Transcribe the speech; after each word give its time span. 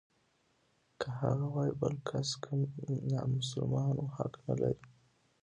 هغه 1.19 1.45
وايي 1.53 1.73
بل 1.81 1.95
کس 2.07 2.29
که 2.41 2.51
نامسلمان 3.11 3.93
و 3.99 4.05
حق 4.15 4.33
نلري. 4.45 4.87